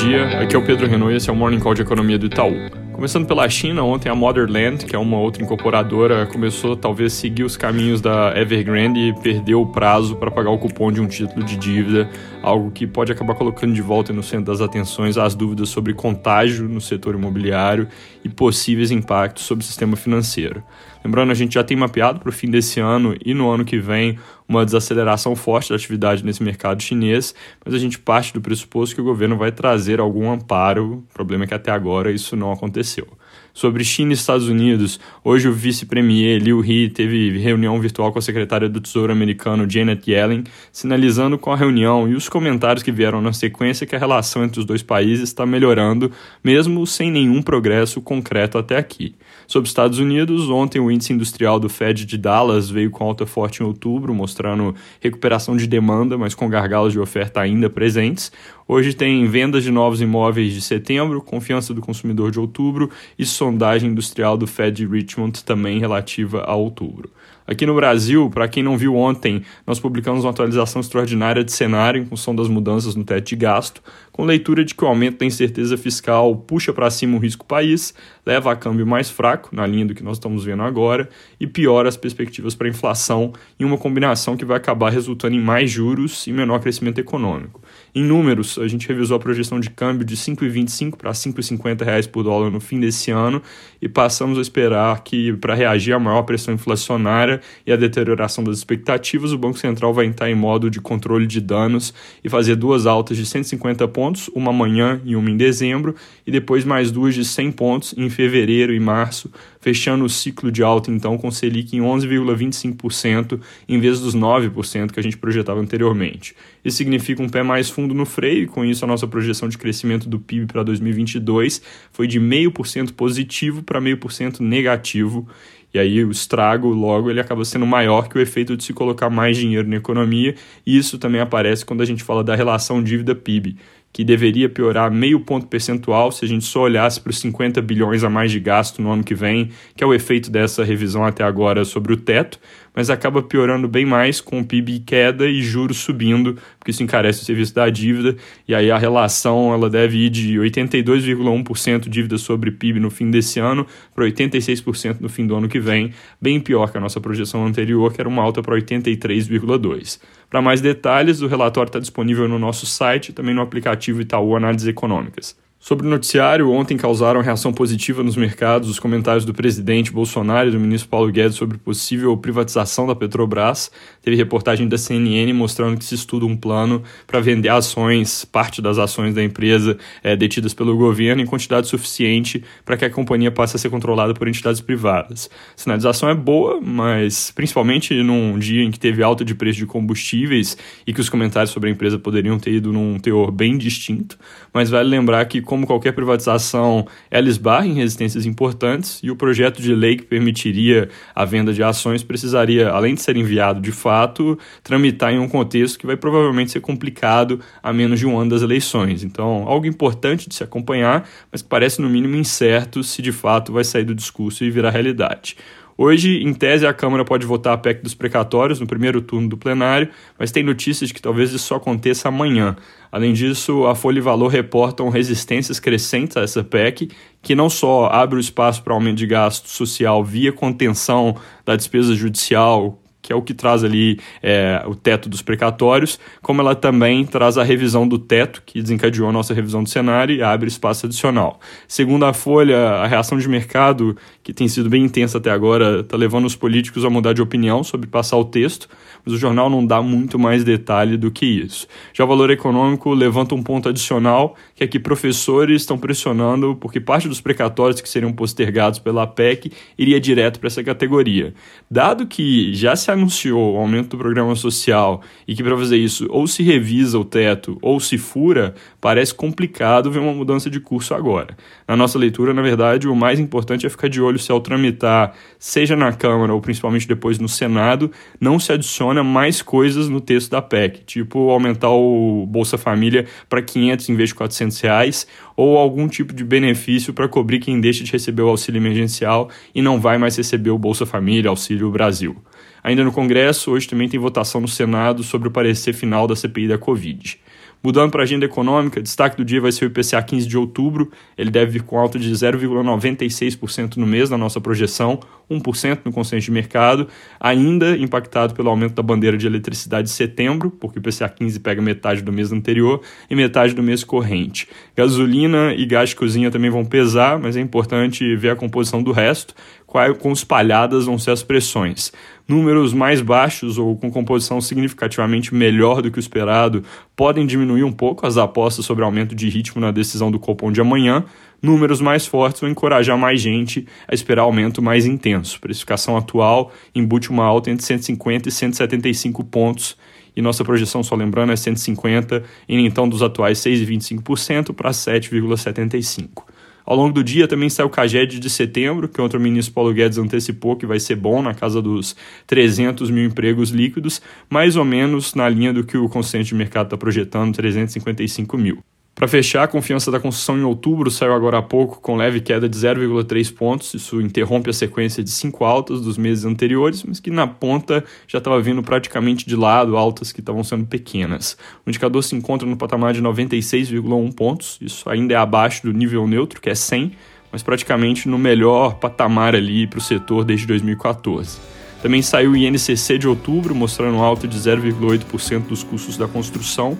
[0.00, 2.24] dia, aqui é o Pedro Renault e esse é o Morning Call de Economia do
[2.24, 2.54] Itaú.
[2.90, 7.54] Começando pela China, ontem a Motherland, que é uma outra incorporadora, começou talvez seguir os
[7.54, 11.54] caminhos da Evergrande e perdeu o prazo para pagar o cupom de um título de
[11.54, 12.08] dívida,
[12.42, 16.66] algo que pode acabar colocando de volta no centro das atenções as dúvidas sobre contágio
[16.66, 17.86] no setor imobiliário
[18.24, 20.62] e possíveis impactos sobre o sistema financeiro.
[21.04, 23.78] Lembrando, a gente já tem mapeado para o fim desse ano e no ano que
[23.78, 27.34] vem uma desaceleração forte da atividade nesse mercado chinês,
[27.64, 31.04] mas a gente parte do pressuposto que o governo vai trazer algum amparo.
[31.08, 33.06] O problema é que até agora isso não aconteceu.
[33.54, 38.22] Sobre China e Estados Unidos, hoje o vice-premier Liu He teve reunião virtual com a
[38.22, 43.20] secretária do Tesouro americano Janet Yellen, sinalizando com a reunião e os comentários que vieram
[43.20, 46.10] na sequência que a relação entre os dois países está melhorando,
[46.42, 49.14] mesmo sem nenhum progresso concreto até aqui.
[49.46, 53.26] Sobre os Estados Unidos, ontem o índice industrial do Fed de Dallas veio com alta
[53.26, 58.30] forte em outubro, mostrando recuperação de demanda, mas com gargalos de oferta ainda presentes.
[58.68, 63.90] Hoje tem vendas de novos imóveis de setembro, confiança do consumidor de outubro e sondagem
[63.90, 67.10] industrial do Fed de Richmond também relativa a outubro.
[67.50, 72.00] Aqui no Brasil, para quem não viu ontem, nós publicamos uma atualização extraordinária de cenário
[72.00, 75.26] em função das mudanças no teto de gasto, com leitura de que o aumento da
[75.26, 77.92] incerteza fiscal puxa para cima o risco país,
[78.24, 81.08] leva a câmbio mais fraco, na linha do que nós estamos vendo agora,
[81.40, 85.68] e piora as perspectivas para inflação, em uma combinação que vai acabar resultando em mais
[85.68, 87.59] juros e menor crescimento econômico.
[87.94, 92.22] Em números, a gente revisou a projeção de câmbio de 5,25 para 5,50 reais por
[92.22, 93.42] dólar no fim desse ano
[93.82, 98.58] e passamos a esperar que, para reagir à maior pressão inflacionária e à deterioração das
[98.58, 102.86] expectativas, o Banco Central vai entrar em modo de controle de danos e fazer duas
[102.86, 105.94] altas de 150 pontos, uma amanhã e uma em dezembro,
[106.26, 109.30] e depois mais duas de 100 pontos em fevereiro e março,
[109.60, 114.98] fechando o ciclo de alta então com Selic em 11,25% em vez dos 9% que
[114.98, 116.34] a gente projetava anteriormente.
[116.64, 119.58] Isso significa um pé mais fundo no freio, e com isso a nossa projeção de
[119.58, 125.28] crescimento do PIB para 2022 foi de 0,5% positivo para 0,5% negativo.
[125.72, 129.08] E aí o estrago, logo, ele acaba sendo maior que o efeito de se colocar
[129.08, 130.34] mais dinheiro na economia,
[130.66, 133.56] e isso também aparece quando a gente fala da relação dívida-PIB
[133.92, 138.04] que deveria piorar meio ponto percentual se a gente só olhasse para os 50 bilhões
[138.04, 141.24] a mais de gasto no ano que vem, que é o efeito dessa revisão até
[141.24, 142.38] agora sobre o teto,
[142.74, 147.22] mas acaba piorando bem mais com o PIB queda e juros subindo, porque isso encarece
[147.22, 152.52] o serviço da dívida, e aí a relação ela deve ir de 82,1% dívida sobre
[152.52, 156.70] PIB no fim desse ano para 86% no fim do ano que vem, bem pior
[156.70, 159.98] que a nossa projeção anterior, que era uma alta para 83,2%.
[160.28, 164.68] Para mais detalhes, o relatório está disponível no nosso site também no aplicativo Itaú Análises
[164.68, 165.36] Econômicas.
[165.62, 170.52] Sobre o noticiário, ontem causaram reação positiva nos mercados os comentários do presidente Bolsonaro e
[170.52, 173.70] do ministro Paulo Guedes sobre possível privatização da Petrobras.
[174.00, 178.78] Teve reportagem da CNN mostrando que se estuda um plano para vender ações, parte das
[178.78, 183.54] ações da empresa é, detidas pelo governo, em quantidade suficiente para que a companhia passe
[183.54, 185.28] a ser controlada por entidades privadas.
[185.54, 190.56] Sinalização é boa, mas principalmente num dia em que teve alta de preço de combustíveis
[190.86, 194.18] e que os comentários sobre a empresa poderiam ter ido num teor bem distinto.
[194.54, 199.60] Mas vale lembrar que como qualquer privatização, ela esbarra em resistências importantes e o projeto
[199.60, 204.38] de lei que permitiria a venda de ações precisaria, além de ser enviado de fato,
[204.62, 208.42] tramitar em um contexto que vai provavelmente ser complicado a menos de um ano das
[208.42, 209.02] eleições.
[209.02, 213.52] Então, algo importante de se acompanhar, mas que parece no mínimo incerto se de fato
[213.52, 215.36] vai sair do discurso e virar realidade.
[215.82, 219.38] Hoje, em tese, a Câmara pode votar a PEC dos precatórios no primeiro turno do
[219.38, 222.54] plenário, mas tem notícias de que talvez isso só aconteça amanhã.
[222.92, 226.90] Além disso, a Folha e Valor reportam resistências crescentes a essa PEC,
[227.22, 231.94] que não só abre o espaço para aumento de gasto social via contenção da despesa
[231.94, 232.78] judicial,
[233.10, 237.36] que é o que traz ali é, o teto dos precatórios, como ela também traz
[237.36, 241.40] a revisão do teto, que desencadeou a nossa revisão do cenário e abre espaço adicional.
[241.66, 245.96] Segundo a Folha, a reação de mercado, que tem sido bem intensa até agora, está
[245.96, 248.68] levando os políticos a mudar de opinião sobre passar o texto,
[249.04, 251.66] mas o jornal não dá muito mais detalhe do que isso.
[251.92, 256.78] Já o valor econômico levanta um ponto adicional, que é que professores estão pressionando porque
[256.78, 261.34] parte dos precatórios que seriam postergados pela PEC iria direto para essa categoria.
[261.68, 266.06] Dado que já se anunciou o aumento do programa social e que para fazer isso
[266.10, 270.94] ou se revisa o teto ou se fura, parece complicado ver uma mudança de curso
[270.94, 271.36] agora.
[271.66, 275.14] Na nossa leitura, na verdade, o mais importante é ficar de olho se ao tramitar,
[275.38, 280.30] seja na Câmara ou principalmente depois no Senado, não se adiciona mais coisas no texto
[280.30, 285.06] da PEC, tipo aumentar o Bolsa Família para 500 em vez de 400 reais,
[285.36, 289.62] ou algum tipo de benefício para cobrir quem deixa de receber o auxílio emergencial e
[289.62, 292.16] não vai mais receber o Bolsa Família, Auxílio Brasil.
[292.62, 296.48] Ainda no Congresso, hoje também tem votação no Senado sobre o parecer final da CPI
[296.48, 297.18] da Covid.
[297.62, 300.90] Mudando para a agenda econômica, destaque do dia vai ser o IPCA 15 de outubro.
[301.16, 304.98] Ele deve vir com alta de 0,96% no mês na nossa projeção,
[305.30, 306.88] 1% no consenso de mercado,
[307.20, 311.60] ainda impactado pelo aumento da bandeira de eletricidade de setembro, porque o IPCA 15 pega
[311.60, 312.80] metade do mês anterior
[313.10, 314.48] e metade do mês corrente.
[314.74, 318.90] Gasolina e gás de cozinha também vão pesar, mas é importante ver a composição do
[318.90, 319.34] resto,
[319.70, 321.92] qual com espalhadas vão ser as pressões.
[322.26, 326.64] Números mais baixos ou com composição significativamente melhor do que o esperado
[326.96, 330.60] podem diminuir um pouco as apostas sobre aumento de ritmo na decisão do Copom de
[330.60, 331.04] amanhã.
[331.40, 335.40] Números mais fortes vão encorajar mais gente a esperar aumento mais intenso.
[335.40, 339.76] Precificação atual embute uma alta entre 150 e 175 pontos
[340.16, 346.29] e nossa projeção, só lembrando, é 150, indo então dos atuais 6,25% para 7,75%.
[346.70, 349.98] Ao longo do dia também sai o CAGED de setembro, que outro ministro Paulo Guedes
[349.98, 351.96] antecipou que vai ser bom na casa dos
[352.28, 356.66] 300 mil empregos líquidos, mais ou menos na linha do que o consenso de mercado
[356.66, 358.62] está projetando, 355 mil.
[359.00, 362.46] Para fechar, a confiança da construção em outubro saiu agora há pouco com leve queda
[362.46, 363.72] de 0,3 pontos.
[363.72, 368.18] Isso interrompe a sequência de cinco altas dos meses anteriores, mas que na ponta já
[368.18, 371.34] estava vindo praticamente de lado, altas que estavam sendo pequenas.
[371.64, 374.58] O indicador se encontra no patamar de 96,1 pontos.
[374.60, 376.92] Isso ainda é abaixo do nível neutro, que é 100,
[377.32, 381.38] mas praticamente no melhor patamar ali para o setor desde 2014.
[381.80, 386.76] Também saiu o INCC de outubro, mostrando alta de 0,8% dos custos da construção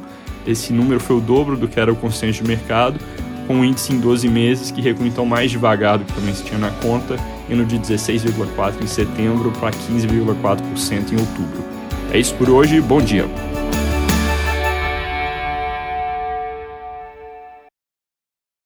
[0.46, 2.98] esse número foi o dobro do que era o consenso de mercado,
[3.46, 6.44] com um índice em 12 meses que recua então mais devagar do que também se
[6.44, 7.16] tinha na conta,
[7.48, 11.64] indo de 16,4% em setembro para 15,4% em outubro.
[12.12, 13.50] É isso por hoje, bom dia!